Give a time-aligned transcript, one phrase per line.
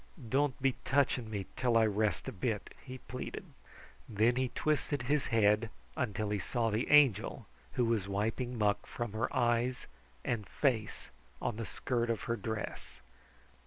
[0.29, 3.45] "Don't be touching me until I rest a bit," he pleaded.
[4.09, 9.11] Then he twisted his head until he saw the Angel, who was wiping muck from
[9.13, 9.85] her eyes
[10.25, 11.09] and face
[11.39, 12.99] on the skirt of her dress.